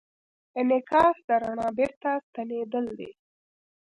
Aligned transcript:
انعکاس 0.59 1.15
د 1.27 1.29
رڼا 1.41 1.67
بېرته 1.77 2.09
ستنېدل 2.25 2.85
دي. 2.99 3.11